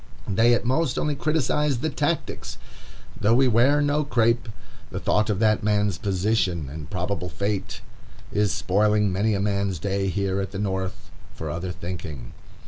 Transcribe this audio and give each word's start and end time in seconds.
They 0.27 0.55
at 0.55 0.65
most 0.65 0.97
only 0.97 1.13
criticise 1.15 1.77
the 1.77 1.91
tactics. 1.91 2.57
Though 3.19 3.35
we 3.35 3.47
wear 3.47 3.83
no 3.83 4.03
crape, 4.03 4.49
the 4.89 4.99
thought 4.99 5.29
of 5.29 5.37
that 5.37 5.61
man's 5.61 5.99
position 5.99 6.69
and 6.71 6.89
probable 6.89 7.29
fate 7.29 7.81
is 8.31 8.51
spoiling 8.51 9.11
many 9.13 9.35
a 9.35 9.39
man's 9.39 9.77
day 9.77 10.07
here 10.07 10.41
at 10.41 10.49
the 10.53 10.57
North 10.57 11.11
for 11.35 11.51
other 11.51 11.69
thinking. 11.71 12.33